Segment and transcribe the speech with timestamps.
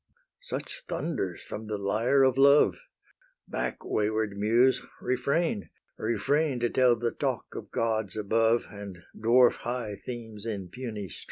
[0.41, 2.79] Such thunders from the lyre of love!
[3.47, 4.81] Back, wayward Muse!
[4.99, 11.07] refrain, refrain To tell the talk of gods above, And dwarf high themes in puny
[11.07, 11.19] strain.